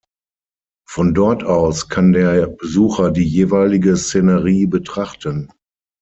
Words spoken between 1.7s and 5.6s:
kann der Besucher die jeweilige Szenerie betrachten.